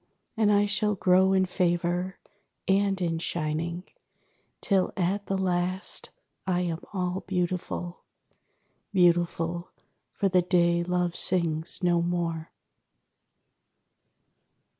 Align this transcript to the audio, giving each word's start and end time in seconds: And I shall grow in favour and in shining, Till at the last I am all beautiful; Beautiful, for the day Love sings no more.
And 0.35 0.51
I 0.51 0.65
shall 0.65 0.95
grow 0.95 1.31
in 1.31 1.45
favour 1.45 2.17
and 2.67 2.99
in 2.99 3.19
shining, 3.19 3.83
Till 4.59 4.91
at 4.97 5.27
the 5.27 5.37
last 5.37 6.09
I 6.47 6.61
am 6.61 6.79
all 6.91 7.21
beautiful; 7.27 7.99
Beautiful, 8.91 9.69
for 10.11 10.27
the 10.27 10.41
day 10.41 10.83
Love 10.83 11.15
sings 11.15 11.83
no 11.83 12.01
more. 12.01 12.49